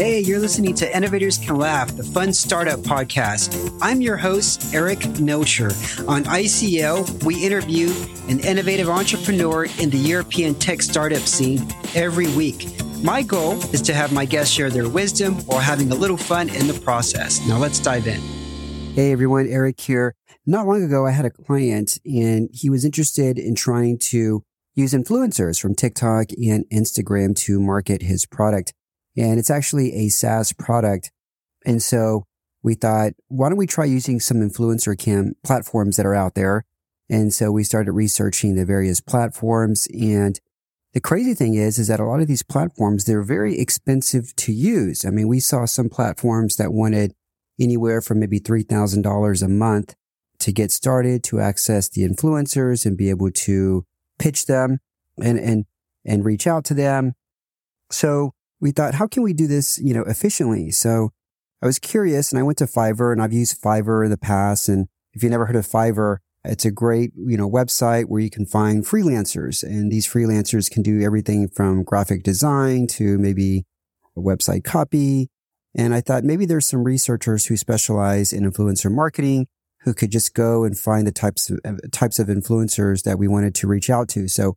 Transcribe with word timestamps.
Hey, 0.00 0.20
you're 0.20 0.38
listening 0.38 0.74
to 0.76 0.96
Innovators 0.96 1.36
Can 1.36 1.56
Laugh, 1.56 1.94
the 1.94 2.02
fun 2.02 2.32
startup 2.32 2.78
podcast. 2.80 3.70
I'm 3.82 4.00
your 4.00 4.16
host, 4.16 4.74
Eric 4.74 5.00
Melchor. 5.20 6.08
On 6.08 6.24
ICL, 6.24 7.22
we 7.22 7.44
interview 7.44 7.92
an 8.26 8.40
innovative 8.40 8.88
entrepreneur 8.88 9.66
in 9.78 9.90
the 9.90 9.98
European 9.98 10.54
tech 10.54 10.80
startup 10.80 11.20
scene 11.20 11.68
every 11.94 12.34
week. 12.34 12.66
My 13.02 13.20
goal 13.20 13.62
is 13.74 13.82
to 13.82 13.92
have 13.92 14.10
my 14.10 14.24
guests 14.24 14.54
share 14.54 14.70
their 14.70 14.88
wisdom 14.88 15.34
while 15.40 15.60
having 15.60 15.92
a 15.92 15.94
little 15.94 16.16
fun 16.16 16.48
in 16.48 16.66
the 16.66 16.80
process. 16.82 17.46
Now 17.46 17.58
let's 17.58 17.78
dive 17.78 18.06
in. 18.06 18.22
Hey 18.94 19.12
everyone, 19.12 19.48
Eric 19.48 19.78
here. 19.78 20.14
Not 20.46 20.66
long 20.66 20.82
ago, 20.82 21.06
I 21.06 21.10
had 21.10 21.26
a 21.26 21.30
client 21.30 21.98
and 22.06 22.48
he 22.54 22.70
was 22.70 22.86
interested 22.86 23.38
in 23.38 23.54
trying 23.54 23.98
to 24.04 24.44
use 24.74 24.94
influencers 24.94 25.60
from 25.60 25.74
TikTok 25.74 26.28
and 26.42 26.64
Instagram 26.72 27.36
to 27.40 27.60
market 27.60 28.00
his 28.00 28.24
product. 28.24 28.72
And 29.16 29.38
it's 29.38 29.50
actually 29.50 29.92
a 29.94 30.08
SaaS 30.08 30.52
product. 30.52 31.10
And 31.66 31.82
so 31.82 32.24
we 32.62 32.74
thought, 32.74 33.12
why 33.28 33.48
don't 33.48 33.58
we 33.58 33.66
try 33.66 33.84
using 33.84 34.20
some 34.20 34.38
influencer 34.38 34.98
cam 34.98 35.34
platforms 35.44 35.96
that 35.96 36.06
are 36.06 36.14
out 36.14 36.34
there? 36.34 36.64
And 37.08 37.34
so 37.34 37.50
we 37.50 37.64
started 37.64 37.92
researching 37.92 38.54
the 38.54 38.64
various 38.64 39.00
platforms. 39.00 39.88
And 39.92 40.38
the 40.92 41.00
crazy 41.00 41.34
thing 41.34 41.54
is, 41.54 41.78
is 41.78 41.88
that 41.88 42.00
a 42.00 42.04
lot 42.04 42.20
of 42.20 42.28
these 42.28 42.42
platforms, 42.42 43.04
they're 43.04 43.22
very 43.22 43.58
expensive 43.58 44.34
to 44.36 44.52
use. 44.52 45.04
I 45.04 45.10
mean, 45.10 45.28
we 45.28 45.40
saw 45.40 45.64
some 45.64 45.88
platforms 45.88 46.56
that 46.56 46.72
wanted 46.72 47.14
anywhere 47.58 48.00
from 48.00 48.20
maybe 48.20 48.40
$3,000 48.40 49.42
a 49.42 49.48
month 49.48 49.94
to 50.38 50.52
get 50.52 50.70
started, 50.70 51.22
to 51.24 51.40
access 51.40 51.88
the 51.88 52.02
influencers 52.02 52.86
and 52.86 52.96
be 52.96 53.10
able 53.10 53.30
to 53.30 53.84
pitch 54.18 54.46
them 54.46 54.78
and, 55.22 55.38
and, 55.38 55.64
and 56.04 56.24
reach 56.24 56.46
out 56.46 56.64
to 56.64 56.74
them. 56.74 57.12
So 57.90 58.32
we 58.60 58.70
thought, 58.72 58.94
how 58.94 59.06
can 59.06 59.22
we 59.22 59.32
do 59.32 59.46
this, 59.46 59.78
you 59.78 59.94
know, 59.94 60.02
efficiently? 60.02 60.70
So 60.70 61.10
I 61.62 61.66
was 61.66 61.78
curious 61.78 62.30
and 62.30 62.38
I 62.38 62.42
went 62.42 62.58
to 62.58 62.66
Fiverr 62.66 63.12
and 63.12 63.22
I've 63.22 63.32
used 63.32 63.60
Fiverr 63.60 64.04
in 64.04 64.10
the 64.10 64.18
past. 64.18 64.68
And 64.68 64.88
if 65.12 65.22
you've 65.22 65.32
never 65.32 65.46
heard 65.46 65.56
of 65.56 65.66
Fiverr, 65.66 66.18
it's 66.44 66.64
a 66.64 66.70
great, 66.70 67.12
you 67.16 67.36
know, 67.36 67.50
website 67.50 68.06
where 68.06 68.20
you 68.20 68.30
can 68.30 68.46
find 68.46 68.84
freelancers 68.84 69.62
and 69.62 69.90
these 69.90 70.06
freelancers 70.06 70.70
can 70.70 70.82
do 70.82 71.02
everything 71.02 71.48
from 71.48 71.84
graphic 71.84 72.22
design 72.22 72.86
to 72.88 73.18
maybe 73.18 73.66
a 74.16 74.20
website 74.20 74.64
copy. 74.64 75.28
And 75.74 75.94
I 75.94 76.00
thought 76.00 76.24
maybe 76.24 76.46
there's 76.46 76.66
some 76.66 76.84
researchers 76.84 77.46
who 77.46 77.56
specialize 77.56 78.32
in 78.32 78.50
influencer 78.50 78.90
marketing 78.90 79.46
who 79.82 79.94
could 79.94 80.10
just 80.10 80.34
go 80.34 80.64
and 80.64 80.78
find 80.78 81.06
the 81.06 81.12
types 81.12 81.50
of 81.50 81.60
types 81.90 82.18
of 82.18 82.28
influencers 82.28 83.02
that 83.04 83.18
we 83.18 83.28
wanted 83.28 83.54
to 83.56 83.66
reach 83.66 83.88
out 83.88 84.08
to. 84.10 84.28
So 84.28 84.56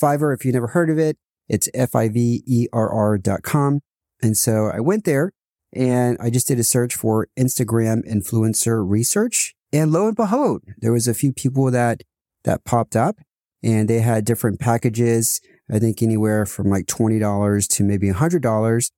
Fiverr, 0.00 0.34
if 0.34 0.44
you 0.44 0.52
never 0.52 0.68
heard 0.68 0.90
of 0.90 0.98
it, 0.98 1.16
it's 1.48 1.68
F-I-V-E-R-R 1.74 3.18
dot 3.18 3.42
com. 3.42 3.80
And 4.22 4.36
so 4.36 4.70
I 4.72 4.80
went 4.80 5.04
there 5.04 5.32
and 5.72 6.16
I 6.20 6.30
just 6.30 6.48
did 6.48 6.58
a 6.58 6.64
search 6.64 6.94
for 6.94 7.28
Instagram 7.38 8.08
influencer 8.08 8.82
research. 8.88 9.54
And 9.72 9.92
lo 9.92 10.06
and 10.06 10.16
behold, 10.16 10.62
there 10.78 10.92
was 10.92 11.08
a 11.08 11.14
few 11.14 11.32
people 11.32 11.70
that, 11.70 12.02
that 12.44 12.64
popped 12.64 12.96
up 12.96 13.16
and 13.62 13.88
they 13.88 14.00
had 14.00 14.24
different 14.24 14.60
packages. 14.60 15.40
I 15.70 15.78
think 15.78 16.02
anywhere 16.02 16.46
from 16.46 16.68
like 16.68 16.86
$20 16.86 17.68
to 17.76 17.84
maybe 17.84 18.08
$100. 18.08 18.90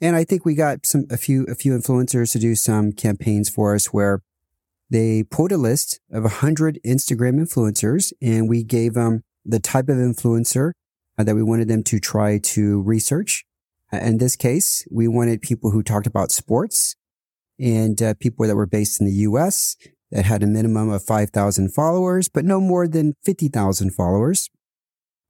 And 0.00 0.16
I 0.16 0.24
think 0.24 0.44
we 0.44 0.54
got 0.54 0.84
some, 0.84 1.06
a 1.10 1.16
few, 1.16 1.44
a 1.44 1.54
few 1.54 1.72
influencers 1.72 2.32
to 2.32 2.38
do 2.38 2.54
some 2.54 2.92
campaigns 2.92 3.48
for 3.48 3.74
us 3.74 3.86
where 3.86 4.20
they 4.90 5.22
pulled 5.22 5.52
a 5.52 5.56
list 5.56 6.00
of 6.12 6.24
100 6.24 6.78
Instagram 6.84 7.40
influencers 7.40 8.12
and 8.20 8.48
we 8.48 8.62
gave 8.62 8.94
them 8.94 9.22
the 9.44 9.60
type 9.60 9.88
of 9.88 9.96
influencer 9.96 10.72
uh, 11.18 11.24
that 11.24 11.34
we 11.34 11.42
wanted 11.42 11.68
them 11.68 11.82
to 11.84 11.98
try 11.98 12.38
to 12.38 12.82
research. 12.82 13.44
Uh, 13.92 13.98
in 13.98 14.18
this 14.18 14.36
case, 14.36 14.86
we 14.90 15.08
wanted 15.08 15.42
people 15.42 15.70
who 15.70 15.82
talked 15.82 16.06
about 16.06 16.30
sports 16.30 16.96
and 17.58 18.02
uh, 18.02 18.14
people 18.20 18.46
that 18.46 18.56
were 18.56 18.66
based 18.66 19.00
in 19.00 19.06
the 19.06 19.12
US 19.12 19.76
that 20.10 20.24
had 20.24 20.42
a 20.42 20.46
minimum 20.46 20.90
of 20.90 21.02
5,000 21.02 21.74
followers, 21.74 22.28
but 22.28 22.44
no 22.44 22.60
more 22.60 22.86
than 22.86 23.14
50,000 23.24 23.90
followers. 23.90 24.50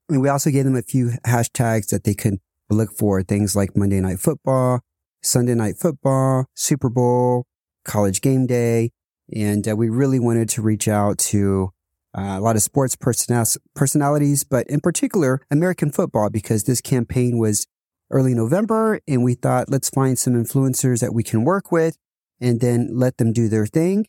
And 0.08 0.20
we 0.20 0.28
also 0.28 0.50
gave 0.50 0.64
them 0.64 0.76
a 0.76 0.82
few 0.82 1.12
hashtags 1.26 1.88
that 1.88 2.04
they 2.04 2.14
could 2.14 2.38
look 2.70 2.90
for 2.92 3.22
things 3.22 3.56
like 3.56 3.76
Monday 3.76 4.00
Night 4.00 4.20
Football, 4.20 4.80
Sunday 5.22 5.54
Night 5.54 5.76
Football, 5.78 6.46
Super 6.54 6.88
Bowl, 6.88 7.46
College 7.84 8.20
Game 8.20 8.46
Day, 8.46 8.90
and 9.34 9.66
uh, 9.68 9.74
we 9.74 9.88
really 9.88 10.20
wanted 10.20 10.48
to 10.50 10.62
reach 10.62 10.88
out 10.88 11.18
to 11.18 11.70
uh, 12.16 12.38
a 12.38 12.40
lot 12.40 12.56
of 12.56 12.62
sports 12.62 12.96
personalities, 12.96 14.44
but 14.44 14.66
in 14.68 14.80
particular, 14.80 15.40
American 15.50 15.90
football, 15.90 16.30
because 16.30 16.64
this 16.64 16.80
campaign 16.80 17.38
was 17.38 17.66
early 18.10 18.34
November. 18.34 19.00
And 19.06 19.22
we 19.22 19.34
thought, 19.34 19.68
let's 19.68 19.90
find 19.90 20.18
some 20.18 20.32
influencers 20.32 21.00
that 21.00 21.12
we 21.12 21.22
can 21.22 21.44
work 21.44 21.70
with 21.70 21.96
and 22.40 22.60
then 22.60 22.88
let 22.92 23.18
them 23.18 23.32
do 23.32 23.48
their 23.48 23.66
thing 23.66 24.06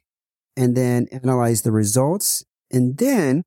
and 0.55 0.75
then 0.75 1.07
analyze 1.11 1.61
the 1.61 1.71
results 1.71 2.43
and 2.71 2.97
then 2.97 3.43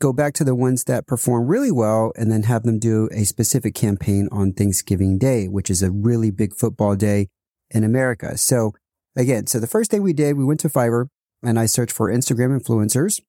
go 0.00 0.12
back 0.12 0.32
to 0.34 0.44
the 0.44 0.54
ones 0.54 0.84
that 0.84 1.06
perform 1.06 1.46
really 1.46 1.70
well 1.70 2.12
and 2.16 2.32
then 2.32 2.44
have 2.44 2.62
them 2.62 2.78
do 2.78 3.08
a 3.12 3.24
specific 3.24 3.74
campaign 3.74 4.28
on 4.32 4.52
Thanksgiving 4.52 5.18
Day, 5.18 5.46
which 5.46 5.68
is 5.70 5.82
a 5.82 5.90
really 5.90 6.30
big 6.30 6.54
football 6.54 6.96
day 6.96 7.28
in 7.70 7.84
America. 7.84 8.38
So 8.38 8.72
again, 9.14 9.46
so 9.46 9.60
the 9.60 9.66
first 9.66 9.90
thing 9.90 10.02
we 10.02 10.14
did, 10.14 10.36
we 10.36 10.44
went 10.44 10.60
to 10.60 10.68
Fiverr 10.68 11.06
and 11.42 11.58
I 11.58 11.66
searched 11.66 11.92
for 11.92 12.10
Instagram 12.10 12.58
influencers. 12.58 13.20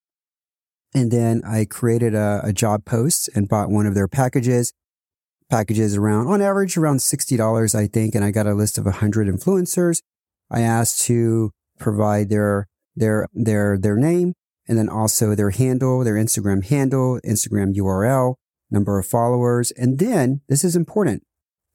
And 0.94 1.12
then 1.12 1.42
I 1.46 1.66
created 1.66 2.14
a, 2.14 2.42
a 2.44 2.54
job 2.54 2.86
post 2.86 3.30
and 3.34 3.48
bought 3.48 3.70
one 3.70 3.86
of 3.86 3.96
their 3.96 4.08
packages. 4.08 4.74
Packages 5.50 5.98
around, 5.98 6.28
on 6.28 6.42
average, 6.42 6.78
around 6.78 6.98
$60, 6.98 7.76
I 7.76 7.88
think. 7.88 8.16
And 8.16 8.24
I 8.24 8.32
got 8.32 8.48
a 8.48 8.54
list 8.54 8.78
of 8.78 8.86
100 8.86 9.28
influencers. 9.28 10.02
I 10.50 10.62
asked 10.62 11.02
to 11.06 11.52
provide 11.80 12.30
their, 12.30 12.68
their, 12.96 13.28
their, 13.34 13.78
their 13.78 13.96
name 13.96 14.34
and 14.68 14.78
then 14.78 14.90
also 14.90 15.36
their 15.36 15.50
handle, 15.50 16.04
their 16.04 16.16
Instagram 16.16 16.66
handle, 16.66 17.20
Instagram 17.26 17.76
URL, 17.76 18.36
number 18.70 18.98
of 18.98 19.06
followers. 19.06 19.72
And 19.72 20.00
then 20.00 20.42
this 20.48 20.64
is 20.64 20.76
important, 20.76 21.24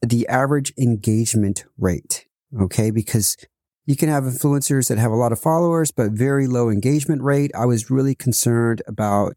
the 0.01 0.27
average 0.29 0.73
engagement 0.79 1.65
rate. 1.79 2.27
Okay. 2.59 2.91
Because 2.91 3.37
you 3.87 3.97
can 3.97 4.09
have 4.09 4.25
influencers 4.25 4.89
that 4.89 4.99
have 4.99 5.13
a 5.13 5.17
lot 5.17 5.33
of 5.33 5.41
followers, 5.41 5.93
but 5.93 6.11
very 6.11 6.49
low 6.49 6.69
engagement 6.69 7.23
rate. 7.23 7.53
I 7.55 7.67
was 7.67 7.91
really 7.91 8.17
concerned 8.17 8.83
about 8.87 9.35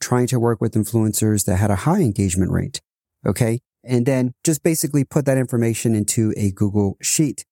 trying 0.00 0.26
to 0.28 0.38
work 0.38 0.60
with 0.60 0.74
influencers 0.74 1.46
that 1.46 1.56
had 1.56 1.70
a 1.70 1.76
high 1.76 2.00
engagement 2.00 2.52
rate. 2.52 2.80
Okay. 3.26 3.60
And 3.82 4.04
then 4.04 4.32
just 4.44 4.62
basically 4.62 5.04
put 5.04 5.24
that 5.24 5.38
information 5.38 5.94
into 5.94 6.34
a 6.36 6.50
Google 6.52 6.96
sheet. 7.00 7.44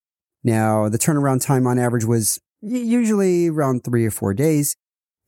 Now 0.44 0.88
the 0.88 0.98
turnaround 0.98 1.44
time 1.44 1.66
on 1.66 1.78
average 1.78 2.04
was 2.04 2.38
usually 2.60 3.48
around 3.48 3.82
three 3.82 4.04
or 4.04 4.10
four 4.10 4.34
days. 4.34 4.76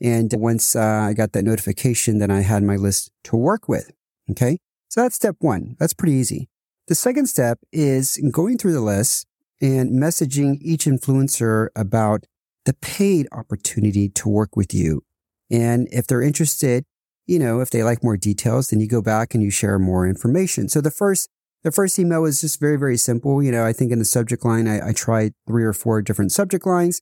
And 0.01 0.33
once 0.35 0.77
uh, 0.77 1.09
I 1.09 1.15
got 1.15 1.33
that 1.33 1.45
notification, 1.45 2.19
then 2.19 2.31
I 2.31 2.43
had 2.43 2.63
my 2.63 2.77
list 2.77 3.11
to 3.25 3.37
work 3.37 3.69
with. 3.69 3.91
Okay. 4.31 4.59
So 4.89 5.03
that's 5.03 5.17
step 5.17 5.37
one. 5.41 5.75
That's 5.79 5.95
pretty 5.95 6.15
easy. 6.15 6.49
The 6.87 6.95
second 6.95 7.27
step 7.27 7.59
is 7.73 8.19
going 8.31 8.59
through 8.59 8.73
the 8.73 8.81
list 8.81 9.27
and 9.61 9.91
messaging 9.91 10.59
each 10.61 10.85
influencer 10.85 11.69
about 11.75 12.25
the 12.65 12.75
paid 12.75 13.27
opportunity 13.33 14.09
to 14.11 14.29
work 14.29 14.57
with 14.57 14.75
you. 14.75 15.03
And 15.51 15.89
if 15.91 16.07
they're 16.07 16.23
interested, 16.23 16.85
you 17.27 17.39
know, 17.39 17.61
if 17.61 17.71
they 17.71 17.83
like 17.83 18.03
more 18.03 18.17
details, 18.17 18.69
then 18.69 18.81
you 18.81 18.89
go 18.89 19.03
back 19.03 19.35
and 19.35 19.43
you 19.43 19.51
share 19.51 19.79
more 19.79 20.07
information. 20.07 20.69
So 20.69 20.81
the 20.81 20.91
first, 20.91 21.29
the 21.63 21.73
first 21.73 21.99
email 21.99 22.23
was 22.23 22.41
just 22.41 22.61
very, 22.61 22.79
very 22.79 22.97
simple. 22.97 23.43
You 23.43 23.53
know, 23.53 23.65
I 23.65 23.73
think 23.73 23.93
in 23.93 23.99
the 23.99 24.05
subject 24.05 24.45
line, 24.45 24.69
I, 24.69 24.89
I 24.89 24.93
tried 24.93 25.33
three 25.47 25.65
or 25.65 25.73
four 25.73 26.03
different 26.03 26.33
subject 26.33 26.67
lines. 26.67 27.01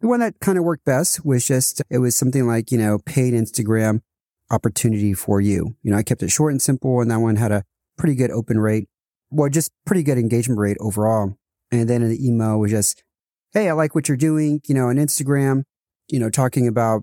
The 0.00 0.08
one 0.08 0.20
that 0.20 0.40
kind 0.40 0.58
of 0.58 0.64
worked 0.64 0.84
best 0.84 1.24
was 1.24 1.46
just, 1.46 1.82
it 1.90 1.98
was 1.98 2.16
something 2.16 2.46
like, 2.46 2.72
you 2.72 2.78
know, 2.78 2.98
paid 2.98 3.34
Instagram 3.34 4.00
opportunity 4.50 5.14
for 5.14 5.40
you. 5.40 5.76
You 5.82 5.92
know, 5.92 5.96
I 5.96 6.02
kept 6.02 6.22
it 6.22 6.30
short 6.30 6.52
and 6.52 6.60
simple 6.60 7.00
and 7.00 7.10
that 7.10 7.18
one 7.18 7.36
had 7.36 7.52
a 7.52 7.64
pretty 7.96 8.14
good 8.14 8.30
open 8.30 8.58
rate. 8.58 8.88
Well, 9.30 9.48
just 9.48 9.70
pretty 9.86 10.02
good 10.02 10.18
engagement 10.18 10.60
rate 10.60 10.76
overall. 10.80 11.36
And 11.72 11.88
then 11.88 12.06
the 12.08 12.24
email 12.24 12.60
was 12.60 12.70
just, 12.70 13.02
Hey, 13.52 13.68
I 13.68 13.72
like 13.72 13.94
what 13.94 14.08
you're 14.08 14.16
doing, 14.16 14.60
you 14.66 14.74
know, 14.74 14.88
on 14.88 14.96
Instagram, 14.96 15.64
you 16.08 16.20
know, 16.20 16.30
talking 16.30 16.68
about, 16.68 17.02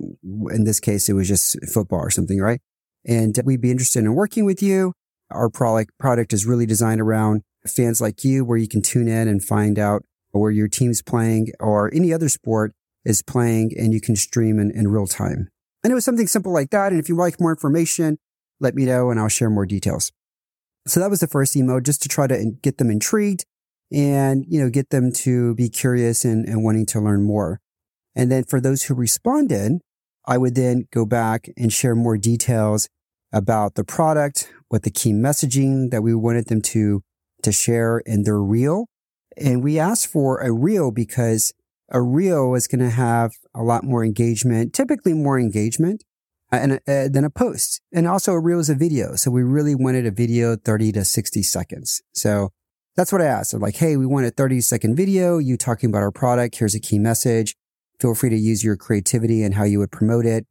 in 0.51 0.63
this 0.63 0.79
case, 0.79 1.09
it 1.09 1.13
was 1.13 1.27
just 1.27 1.57
football 1.67 1.99
or 1.99 2.09
something, 2.09 2.39
right? 2.39 2.61
And 3.05 3.37
we'd 3.43 3.61
be 3.61 3.71
interested 3.71 4.03
in 4.03 4.13
working 4.13 4.45
with 4.45 4.61
you. 4.61 4.93
Our 5.31 5.49
product 5.49 5.91
product 5.99 6.33
is 6.33 6.45
really 6.45 6.65
designed 6.65 7.01
around 7.01 7.43
fans 7.67 8.01
like 8.01 8.23
you, 8.23 8.45
where 8.45 8.57
you 8.57 8.67
can 8.67 8.81
tune 8.81 9.07
in 9.07 9.27
and 9.27 9.43
find 9.43 9.77
out 9.77 10.03
where 10.31 10.51
your 10.51 10.67
team's 10.67 11.01
playing 11.01 11.51
or 11.59 11.93
any 11.93 12.13
other 12.13 12.29
sport 12.29 12.73
is 13.05 13.21
playing 13.21 13.71
and 13.77 13.93
you 13.93 14.01
can 14.01 14.15
stream 14.15 14.59
in, 14.59 14.71
in 14.71 14.87
real 14.87 15.07
time. 15.07 15.49
And 15.83 15.91
it 15.91 15.95
was 15.95 16.05
something 16.05 16.27
simple 16.27 16.53
like 16.53 16.69
that. 16.71 16.91
And 16.91 16.99
if 16.99 17.09
you 17.09 17.15
like 17.15 17.39
more 17.39 17.51
information, 17.51 18.17
let 18.59 18.75
me 18.75 18.85
know 18.85 19.09
and 19.09 19.19
I'll 19.19 19.29
share 19.29 19.49
more 19.49 19.65
details. 19.65 20.11
So 20.87 20.99
that 20.99 21.09
was 21.09 21.19
the 21.19 21.27
first 21.27 21.55
email 21.55 21.79
just 21.79 22.01
to 22.03 22.09
try 22.09 22.27
to 22.27 22.51
get 22.61 22.77
them 22.77 22.89
intrigued 22.89 23.45
and, 23.91 24.45
you 24.47 24.61
know, 24.61 24.69
get 24.69 24.89
them 24.89 25.11
to 25.11 25.55
be 25.55 25.69
curious 25.69 26.23
and, 26.23 26.45
and 26.47 26.63
wanting 26.63 26.85
to 26.87 26.99
learn 26.99 27.23
more. 27.23 27.59
And 28.15 28.31
then 28.31 28.43
for 28.43 28.61
those 28.61 28.83
who 28.83 28.93
responded, 28.93 29.79
I 30.25 30.37
would 30.37 30.55
then 30.55 30.87
go 30.91 31.05
back 31.05 31.49
and 31.57 31.71
share 31.71 31.95
more 31.95 32.17
details 32.17 32.87
about 33.31 33.75
the 33.75 33.83
product, 33.83 34.51
what 34.69 34.83
the 34.83 34.91
key 34.91 35.13
messaging 35.13 35.91
that 35.91 36.01
we 36.01 36.13
wanted 36.13 36.47
them 36.47 36.61
to, 36.61 37.01
to 37.43 37.51
share 37.51 37.99
in 37.99 38.23
their 38.23 38.39
reel. 38.39 38.87
And 39.37 39.63
we 39.63 39.79
asked 39.79 40.07
for 40.07 40.39
a 40.39 40.51
reel 40.51 40.91
because 40.91 41.53
a 41.91 42.01
reel 42.01 42.53
is 42.55 42.67
going 42.67 42.81
to 42.81 42.89
have 42.89 43.31
a 43.55 43.63
lot 43.63 43.83
more 43.83 44.03
engagement, 44.03 44.73
typically 44.73 45.13
more 45.13 45.39
engagement 45.39 46.03
uh, 46.51 46.57
and, 46.57 46.73
uh, 46.87 47.07
than 47.07 47.23
a 47.23 47.29
post. 47.29 47.81
And 47.91 48.07
also 48.07 48.33
a 48.33 48.39
reel 48.39 48.59
is 48.59 48.69
a 48.69 48.75
video. 48.75 49.15
So 49.15 49.31
we 49.31 49.43
really 49.43 49.75
wanted 49.75 50.05
a 50.05 50.11
video 50.11 50.55
30 50.55 50.91
to 50.93 51.05
60 51.05 51.41
seconds. 51.43 52.01
So 52.13 52.49
that's 52.99 53.13
what 53.13 53.21
I 53.21 53.27
asked. 53.27 53.53
I'm 53.53 53.61
like, 53.61 53.77
Hey, 53.77 53.95
we 53.95 54.05
want 54.05 54.25
a 54.25 54.29
30 54.29 54.59
second 54.59 54.97
video. 54.97 55.37
You 55.37 55.55
talking 55.55 55.89
about 55.89 56.03
our 56.03 56.11
product. 56.11 56.57
Here's 56.57 56.75
a 56.75 56.81
key 56.81 56.99
message. 56.99 57.55
Feel 58.01 58.13
free 58.13 58.29
to 58.29 58.35
use 58.35 58.61
your 58.61 58.75
creativity 58.75 59.41
and 59.41 59.55
how 59.55 59.63
you 59.63 59.79
would 59.79 59.91
promote 59.91 60.25
it. 60.25 60.45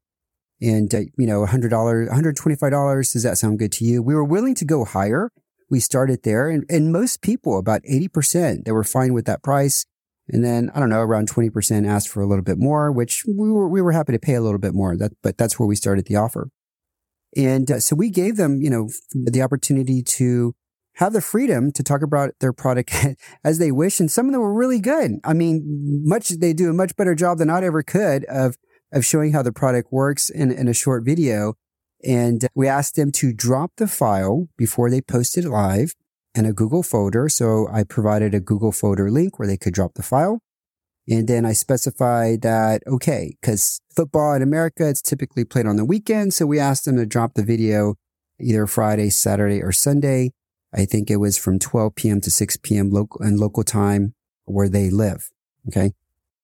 And, 0.58 0.92
uh, 0.94 1.00
you 1.18 1.26
know, 1.26 1.44
$100, 1.44 1.70
$125. 1.70 3.12
Does 3.12 3.22
that 3.22 3.36
sound 3.36 3.58
good 3.58 3.70
to 3.72 3.84
you? 3.84 4.02
We 4.02 4.14
were 4.14 4.24
willing 4.24 4.54
to 4.56 4.64
go 4.64 4.86
higher. 4.86 5.30
We 5.68 5.78
started 5.78 6.22
there 6.22 6.48
and, 6.48 6.64
and 6.70 6.90
most 6.90 7.20
people, 7.20 7.58
about 7.58 7.82
80%, 7.82 8.64
they 8.64 8.72
were 8.72 8.82
fine 8.82 9.12
with 9.12 9.26
that 9.26 9.42
price. 9.42 9.84
And 10.26 10.42
then 10.42 10.70
I 10.74 10.80
don't 10.80 10.88
know, 10.88 11.02
around 11.02 11.30
20% 11.30 11.86
asked 11.86 12.08
for 12.08 12.22
a 12.22 12.26
little 12.26 12.44
bit 12.44 12.56
more, 12.56 12.90
which 12.90 13.24
we 13.26 13.50
were, 13.50 13.68
we 13.68 13.82
were 13.82 13.92
happy 13.92 14.12
to 14.12 14.18
pay 14.18 14.34
a 14.34 14.40
little 14.40 14.58
bit 14.58 14.72
more. 14.72 14.96
That, 14.96 15.12
but 15.22 15.36
that's 15.36 15.58
where 15.58 15.66
we 15.66 15.76
started 15.76 16.06
the 16.06 16.16
offer. 16.16 16.48
And 17.36 17.70
uh, 17.70 17.80
so 17.80 17.94
we 17.94 18.08
gave 18.08 18.38
them, 18.38 18.62
you 18.62 18.70
know, 18.70 18.88
the 19.12 19.42
opportunity 19.42 20.02
to 20.02 20.54
have 20.98 21.12
the 21.12 21.20
freedom 21.20 21.70
to 21.72 21.82
talk 21.82 22.02
about 22.02 22.32
their 22.40 22.52
product 22.52 22.92
as 23.44 23.58
they 23.58 23.70
wish. 23.70 24.00
And 24.00 24.10
some 24.10 24.26
of 24.26 24.32
them 24.32 24.40
were 24.40 24.52
really 24.52 24.80
good. 24.80 25.12
I 25.24 25.32
mean, 25.32 25.62
much, 26.04 26.28
they 26.28 26.52
do 26.52 26.70
a 26.70 26.74
much 26.74 26.96
better 26.96 27.14
job 27.14 27.38
than 27.38 27.50
I 27.50 27.64
ever 27.64 27.84
could 27.84 28.24
of, 28.24 28.56
of 28.92 29.04
showing 29.04 29.32
how 29.32 29.42
the 29.42 29.52
product 29.52 29.92
works 29.92 30.28
in, 30.28 30.50
in 30.50 30.66
a 30.66 30.74
short 30.74 31.04
video. 31.04 31.54
And 32.04 32.44
uh, 32.44 32.48
we 32.54 32.66
asked 32.66 32.96
them 32.96 33.12
to 33.12 33.32
drop 33.32 33.72
the 33.76 33.86
file 33.86 34.48
before 34.56 34.90
they 34.90 35.00
posted 35.00 35.44
live 35.44 35.94
in 36.34 36.44
a 36.44 36.52
Google 36.52 36.82
folder. 36.82 37.28
So 37.28 37.68
I 37.72 37.84
provided 37.84 38.34
a 38.34 38.40
Google 38.40 38.72
folder 38.72 39.08
link 39.08 39.38
where 39.38 39.48
they 39.48 39.56
could 39.56 39.74
drop 39.74 39.94
the 39.94 40.02
file. 40.02 40.40
And 41.08 41.28
then 41.28 41.46
I 41.46 41.52
specified 41.52 42.42
that, 42.42 42.82
okay, 42.86 43.36
because 43.40 43.80
football 43.94 44.34
in 44.34 44.42
America, 44.42 44.88
it's 44.88 45.00
typically 45.00 45.44
played 45.44 45.64
on 45.64 45.76
the 45.76 45.84
weekend. 45.84 46.34
So 46.34 46.44
we 46.44 46.58
asked 46.58 46.84
them 46.84 46.96
to 46.96 47.06
drop 47.06 47.34
the 47.34 47.44
video 47.44 47.94
either 48.40 48.66
Friday, 48.66 49.10
Saturday, 49.10 49.62
or 49.62 49.72
Sunday. 49.72 50.32
I 50.74 50.84
think 50.84 51.10
it 51.10 51.16
was 51.16 51.38
from 51.38 51.58
12 51.58 51.94
p.m. 51.94 52.20
to 52.20 52.30
6 52.30 52.56
p.m. 52.58 52.90
local 52.90 53.20
and 53.22 53.38
local 53.38 53.64
time 53.64 54.14
where 54.44 54.68
they 54.68 54.90
live. 54.90 55.30
Okay. 55.68 55.92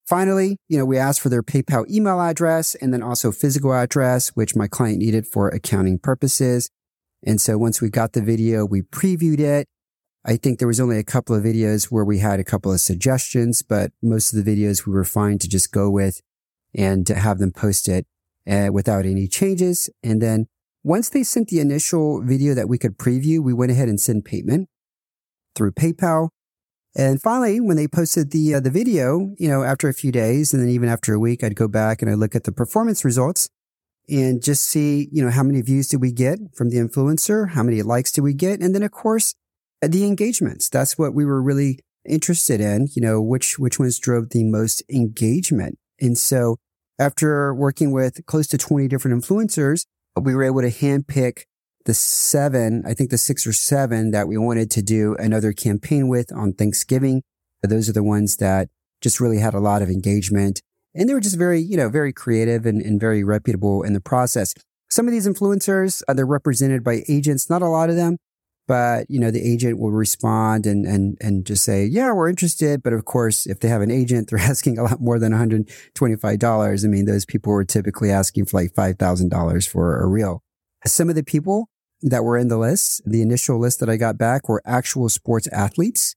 Finally, 0.06 0.58
you 0.68 0.76
know, 0.76 0.84
we 0.84 0.98
asked 0.98 1.20
for 1.20 1.30
their 1.30 1.42
PayPal 1.42 1.88
email 1.90 2.20
address 2.20 2.74
and 2.74 2.92
then 2.92 3.02
also 3.02 3.32
physical 3.32 3.72
address, 3.72 4.28
which 4.30 4.54
my 4.54 4.66
client 4.66 4.98
needed 4.98 5.26
for 5.26 5.48
accounting 5.48 5.98
purposes. 5.98 6.70
And 7.26 7.40
so 7.40 7.56
once 7.56 7.80
we 7.80 7.88
got 7.88 8.12
the 8.12 8.20
video, 8.20 8.66
we 8.66 8.82
previewed 8.82 9.40
it. 9.40 9.66
I 10.26 10.36
think 10.36 10.58
there 10.58 10.68
was 10.68 10.80
only 10.80 10.98
a 10.98 11.04
couple 11.04 11.34
of 11.34 11.44
videos 11.44 11.84
where 11.84 12.04
we 12.04 12.18
had 12.18 12.38
a 12.38 12.44
couple 12.44 12.72
of 12.72 12.80
suggestions, 12.80 13.62
but 13.62 13.92
most 14.02 14.32
of 14.32 14.42
the 14.42 14.50
videos 14.50 14.86
we 14.86 14.92
were 14.92 15.04
fine 15.04 15.38
to 15.38 15.48
just 15.48 15.72
go 15.72 15.90
with 15.90 16.20
and 16.74 17.06
to 17.06 17.14
have 17.14 17.38
them 17.38 17.52
post 17.52 17.88
it 17.88 18.06
uh, 18.48 18.68
without 18.72 19.06
any 19.06 19.26
changes. 19.26 19.88
And 20.02 20.20
then 20.20 20.48
once 20.84 21.08
they 21.08 21.22
sent 21.22 21.48
the 21.48 21.60
initial 21.60 22.22
video 22.22 22.54
that 22.54 22.68
we 22.68 22.78
could 22.78 22.98
preview, 22.98 23.40
we 23.40 23.54
went 23.54 23.72
ahead 23.72 23.88
and 23.88 23.98
sent 23.98 24.24
payment 24.24 24.68
through 25.56 25.72
PayPal. 25.72 26.28
And 26.94 27.20
finally, 27.20 27.58
when 27.58 27.76
they 27.76 27.88
posted 27.88 28.30
the 28.30 28.54
uh, 28.54 28.60
the 28.60 28.70
video, 28.70 29.34
you 29.38 29.48
know, 29.48 29.64
after 29.64 29.88
a 29.88 29.94
few 29.94 30.12
days 30.12 30.52
and 30.52 30.62
then 30.62 30.68
even 30.68 30.88
after 30.88 31.14
a 31.14 31.18
week, 31.18 31.42
I'd 31.42 31.56
go 31.56 31.66
back 31.66 32.02
and 32.02 32.10
I 32.10 32.14
look 32.14 32.36
at 32.36 32.44
the 32.44 32.52
performance 32.52 33.04
results 33.04 33.48
and 34.08 34.42
just 34.42 34.62
see, 34.64 35.08
you 35.10 35.24
know, 35.24 35.30
how 35.30 35.42
many 35.42 35.62
views 35.62 35.88
did 35.88 36.00
we 36.00 36.12
get 36.12 36.38
from 36.54 36.68
the 36.70 36.76
influencer? 36.76 37.50
How 37.52 37.62
many 37.62 37.82
likes 37.82 38.12
did 38.12 38.20
we 38.20 38.34
get? 38.34 38.60
And 38.60 38.74
then 38.74 38.82
of 38.82 38.92
course, 38.92 39.34
uh, 39.82 39.88
the 39.88 40.04
engagements. 40.04 40.68
That's 40.68 40.98
what 40.98 41.14
we 41.14 41.24
were 41.24 41.42
really 41.42 41.80
interested 42.06 42.60
in, 42.60 42.88
you 42.94 43.00
know, 43.02 43.20
which 43.22 43.58
which 43.58 43.78
ones 43.78 43.98
drove 43.98 44.28
the 44.28 44.44
most 44.44 44.82
engagement. 44.88 45.78
And 45.98 46.16
so 46.18 46.58
after 46.98 47.52
working 47.54 47.90
with 47.90 48.24
close 48.26 48.46
to 48.48 48.58
20 48.58 48.86
different 48.86 49.20
influencers, 49.20 49.86
we 50.22 50.34
were 50.34 50.44
able 50.44 50.60
to 50.60 50.70
handpick 50.70 51.42
the 51.84 51.94
seven, 51.94 52.82
I 52.86 52.94
think 52.94 53.10
the 53.10 53.18
six 53.18 53.46
or 53.46 53.52
seven 53.52 54.10
that 54.12 54.26
we 54.28 54.38
wanted 54.38 54.70
to 54.72 54.82
do 54.82 55.16
another 55.18 55.52
campaign 55.52 56.08
with 56.08 56.32
on 56.32 56.52
Thanksgiving. 56.52 57.22
Those 57.62 57.88
are 57.88 57.92
the 57.92 58.02
ones 58.02 58.36
that 58.38 58.68
just 59.00 59.20
really 59.20 59.38
had 59.38 59.54
a 59.54 59.60
lot 59.60 59.82
of 59.82 59.88
engagement 59.88 60.60
and 60.94 61.08
they 61.08 61.14
were 61.14 61.20
just 61.20 61.36
very, 61.36 61.60
you 61.60 61.76
know, 61.76 61.88
very 61.88 62.12
creative 62.12 62.66
and, 62.66 62.80
and 62.80 63.00
very 63.00 63.24
reputable 63.24 63.82
in 63.82 63.92
the 63.92 64.00
process. 64.00 64.54
Some 64.90 65.06
of 65.06 65.12
these 65.12 65.26
influencers, 65.26 66.02
uh, 66.06 66.14
they're 66.14 66.26
represented 66.26 66.84
by 66.84 67.02
agents, 67.08 67.50
not 67.50 67.62
a 67.62 67.68
lot 67.68 67.90
of 67.90 67.96
them, 67.96 68.18
but 68.66 69.06
you 69.10 69.20
know, 69.20 69.30
the 69.30 69.40
agent 69.40 69.78
will 69.78 69.90
respond 69.90 70.66
and, 70.66 70.86
and, 70.86 71.16
and 71.20 71.44
just 71.44 71.64
say, 71.64 71.84
yeah, 71.84 72.12
we're 72.12 72.28
interested. 72.28 72.82
But 72.82 72.92
of 72.92 73.04
course, 73.04 73.46
if 73.46 73.60
they 73.60 73.68
have 73.68 73.82
an 73.82 73.90
agent, 73.90 74.28
they're 74.30 74.38
asking 74.38 74.78
a 74.78 74.84
lot 74.84 75.00
more 75.00 75.18
than 75.18 75.32
$125. 75.32 76.84
I 76.84 76.88
mean, 76.88 77.04
those 77.04 77.24
people 77.24 77.52
were 77.52 77.64
typically 77.64 78.10
asking 78.10 78.46
for 78.46 78.60
like 78.60 78.72
$5,000 78.72 79.68
for 79.68 80.00
a 80.00 80.06
reel. 80.06 80.42
Some 80.86 81.08
of 81.08 81.14
the 81.14 81.24
people 81.24 81.68
that 82.02 82.24
were 82.24 82.36
in 82.36 82.48
the 82.48 82.58
list, 82.58 83.00
the 83.06 83.22
initial 83.22 83.58
list 83.58 83.80
that 83.80 83.88
I 83.88 83.96
got 83.96 84.18
back 84.18 84.48
were 84.48 84.62
actual 84.66 85.08
sports 85.08 85.48
athletes. 85.48 86.14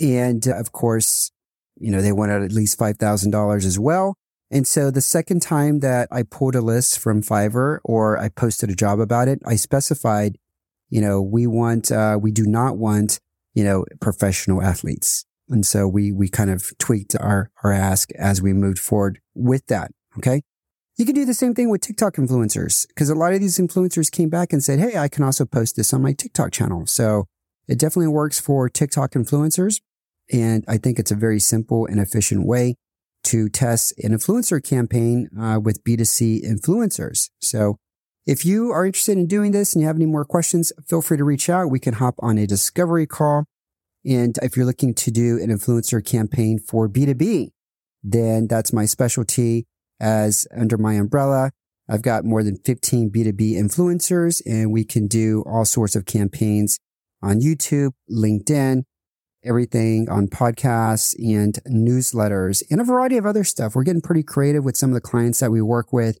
And 0.00 0.46
of 0.46 0.72
course, 0.72 1.30
you 1.78 1.90
know, 1.90 2.00
they 2.00 2.12
wanted 2.12 2.42
at 2.42 2.52
least 2.52 2.78
$5,000 2.78 3.56
as 3.64 3.78
well. 3.78 4.16
And 4.50 4.66
so 4.66 4.90
the 4.90 5.00
second 5.00 5.42
time 5.42 5.80
that 5.80 6.08
I 6.10 6.24
pulled 6.24 6.56
a 6.56 6.60
list 6.60 6.98
from 6.98 7.22
Fiverr 7.22 7.78
or 7.84 8.18
I 8.18 8.28
posted 8.28 8.70
a 8.70 8.74
job 8.74 8.98
about 8.98 9.28
it, 9.28 9.40
I 9.46 9.56
specified, 9.56 10.38
you 10.90 11.00
know, 11.00 11.22
we 11.22 11.46
want, 11.46 11.90
uh, 11.90 12.18
we 12.20 12.30
do 12.30 12.44
not 12.44 12.76
want, 12.76 13.20
you 13.54 13.64
know, 13.64 13.84
professional 14.00 14.62
athletes. 14.62 15.24
And 15.48 15.64
so 15.64 15.88
we, 15.88 16.12
we 16.12 16.28
kind 16.28 16.50
of 16.50 16.76
tweaked 16.78 17.16
our, 17.18 17.50
our 17.64 17.72
ask 17.72 18.12
as 18.12 18.42
we 18.42 18.52
moved 18.52 18.78
forward 18.78 19.20
with 19.34 19.66
that. 19.66 19.92
Okay. 20.18 20.42
You 20.96 21.06
can 21.06 21.14
do 21.14 21.24
the 21.24 21.34
same 21.34 21.54
thing 21.54 21.70
with 21.70 21.80
TikTok 21.80 22.16
influencers 22.16 22.86
because 22.88 23.08
a 23.08 23.14
lot 23.14 23.32
of 23.32 23.40
these 23.40 23.58
influencers 23.58 24.10
came 24.10 24.28
back 24.28 24.52
and 24.52 24.62
said, 24.62 24.78
Hey, 24.78 24.98
I 24.98 25.08
can 25.08 25.24
also 25.24 25.46
post 25.46 25.76
this 25.76 25.94
on 25.94 26.02
my 26.02 26.12
TikTok 26.12 26.52
channel. 26.52 26.86
So 26.86 27.24
it 27.66 27.78
definitely 27.78 28.08
works 28.08 28.38
for 28.38 28.68
TikTok 28.68 29.12
influencers. 29.12 29.80
And 30.32 30.64
I 30.68 30.76
think 30.76 30.98
it's 30.98 31.10
a 31.10 31.16
very 31.16 31.40
simple 31.40 31.86
and 31.86 31.98
efficient 31.98 32.46
way 32.46 32.74
to 33.24 33.48
test 33.48 33.94
an 34.02 34.12
influencer 34.12 34.62
campaign 34.62 35.28
uh, 35.38 35.60
with 35.62 35.82
B2C 35.84 36.44
influencers. 36.44 37.30
So 37.40 37.78
if 38.30 38.44
you 38.44 38.70
are 38.70 38.86
interested 38.86 39.18
in 39.18 39.26
doing 39.26 39.50
this 39.50 39.74
and 39.74 39.82
you 39.82 39.88
have 39.88 39.96
any 39.96 40.06
more 40.06 40.24
questions, 40.24 40.72
feel 40.86 41.02
free 41.02 41.16
to 41.16 41.24
reach 41.24 41.50
out. 41.50 41.68
We 41.68 41.80
can 41.80 41.94
hop 41.94 42.14
on 42.20 42.38
a 42.38 42.46
discovery 42.46 43.04
call. 43.04 43.44
And 44.04 44.38
if 44.40 44.56
you're 44.56 44.66
looking 44.66 44.94
to 44.94 45.10
do 45.10 45.36
an 45.42 45.50
influencer 45.50 46.04
campaign 46.04 46.60
for 46.60 46.88
B2B, 46.88 47.48
then 48.04 48.46
that's 48.46 48.72
my 48.72 48.84
specialty 48.84 49.66
as 49.98 50.46
under 50.56 50.78
my 50.78 50.94
umbrella. 50.94 51.50
I've 51.88 52.02
got 52.02 52.24
more 52.24 52.44
than 52.44 52.58
15 52.58 53.10
B2B 53.10 53.54
influencers 53.54 54.40
and 54.46 54.70
we 54.70 54.84
can 54.84 55.08
do 55.08 55.42
all 55.44 55.64
sorts 55.64 55.96
of 55.96 56.06
campaigns 56.06 56.78
on 57.20 57.40
YouTube, 57.40 57.90
LinkedIn, 58.08 58.84
everything 59.44 60.08
on 60.08 60.28
podcasts 60.28 61.16
and 61.18 61.58
newsletters 61.66 62.62
and 62.70 62.80
a 62.80 62.84
variety 62.84 63.16
of 63.16 63.26
other 63.26 63.42
stuff. 63.42 63.74
We're 63.74 63.82
getting 63.82 64.02
pretty 64.02 64.22
creative 64.22 64.62
with 64.62 64.76
some 64.76 64.90
of 64.90 64.94
the 64.94 65.00
clients 65.00 65.40
that 65.40 65.50
we 65.50 65.60
work 65.60 65.92
with. 65.92 66.20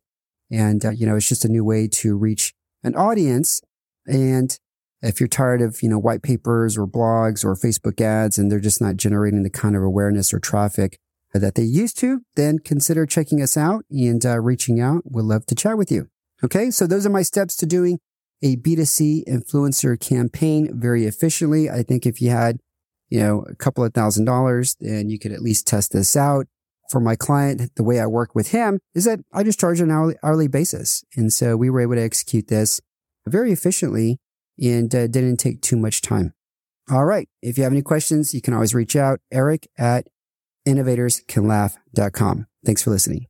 And, 0.50 0.84
uh, 0.84 0.90
you 0.90 1.06
know, 1.06 1.16
it's 1.16 1.28
just 1.28 1.44
a 1.44 1.48
new 1.48 1.64
way 1.64 1.88
to 1.88 2.16
reach 2.16 2.52
an 2.82 2.94
audience. 2.96 3.60
And 4.06 4.58
if 5.02 5.20
you're 5.20 5.28
tired 5.28 5.62
of, 5.62 5.82
you 5.82 5.88
know, 5.88 5.98
white 5.98 6.22
papers 6.22 6.76
or 6.76 6.86
blogs 6.86 7.44
or 7.44 7.54
Facebook 7.54 8.00
ads 8.00 8.38
and 8.38 8.50
they're 8.50 8.60
just 8.60 8.80
not 8.80 8.96
generating 8.96 9.42
the 9.42 9.50
kind 9.50 9.76
of 9.76 9.82
awareness 9.82 10.34
or 10.34 10.40
traffic 10.40 10.98
that 11.32 11.54
they 11.54 11.62
used 11.62 11.98
to, 11.98 12.20
then 12.34 12.58
consider 12.58 13.06
checking 13.06 13.40
us 13.40 13.56
out 13.56 13.84
and 13.90 14.26
uh, 14.26 14.40
reaching 14.40 14.80
out. 14.80 15.02
We'd 15.04 15.22
love 15.22 15.46
to 15.46 15.54
chat 15.54 15.78
with 15.78 15.90
you. 15.90 16.08
Okay. 16.42 16.70
So 16.70 16.86
those 16.86 17.06
are 17.06 17.10
my 17.10 17.22
steps 17.22 17.56
to 17.56 17.66
doing 17.66 17.98
a 18.42 18.56
B2C 18.56 19.24
influencer 19.28 20.00
campaign 20.00 20.70
very 20.72 21.04
efficiently. 21.04 21.70
I 21.70 21.82
think 21.82 22.06
if 22.06 22.20
you 22.20 22.30
had, 22.30 22.58
you 23.08 23.20
know, 23.20 23.44
a 23.48 23.54
couple 23.54 23.84
of 23.84 23.92
thousand 23.92 24.24
dollars, 24.24 24.76
then 24.80 25.10
you 25.10 25.18
could 25.18 25.32
at 25.32 25.42
least 25.42 25.66
test 25.66 25.92
this 25.92 26.16
out. 26.16 26.46
For 26.90 27.00
my 27.00 27.14
client, 27.14 27.76
the 27.76 27.84
way 27.84 28.00
I 28.00 28.06
work 28.06 28.34
with 28.34 28.50
him 28.50 28.80
is 28.96 29.04
that 29.04 29.20
I 29.32 29.44
just 29.44 29.60
charge 29.60 29.80
an 29.80 29.92
hourly, 29.92 30.16
hourly 30.24 30.48
basis. 30.48 31.04
And 31.14 31.32
so 31.32 31.56
we 31.56 31.70
were 31.70 31.80
able 31.80 31.94
to 31.94 32.02
execute 32.02 32.48
this 32.48 32.80
very 33.26 33.52
efficiently 33.52 34.18
and 34.60 34.92
uh, 34.92 35.06
didn't 35.06 35.36
take 35.36 35.62
too 35.62 35.76
much 35.76 36.02
time. 36.02 36.34
All 36.90 37.04
right. 37.04 37.28
If 37.42 37.56
you 37.56 37.62
have 37.62 37.72
any 37.72 37.82
questions, 37.82 38.34
you 38.34 38.40
can 38.40 38.54
always 38.54 38.74
reach 38.74 38.96
out, 38.96 39.20
Eric 39.30 39.68
at 39.78 40.08
innovatorscanlaugh.com. 40.66 42.46
Thanks 42.66 42.82
for 42.82 42.90
listening. 42.90 43.29